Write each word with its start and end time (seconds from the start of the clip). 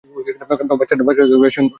বাচ্চাটা 0.79 1.03
বেশ 1.41 1.51
সুন্দর। 1.55 1.69